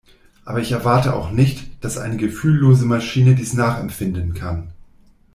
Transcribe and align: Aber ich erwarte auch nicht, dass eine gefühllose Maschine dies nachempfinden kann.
Aber 0.45 0.57
ich 0.61 0.71
erwarte 0.71 1.13
auch 1.15 1.29
nicht, 1.29 1.67
dass 1.83 1.99
eine 1.99 2.17
gefühllose 2.17 2.85
Maschine 2.87 3.35
dies 3.35 3.53
nachempfinden 3.53 4.33
kann. 4.33 4.73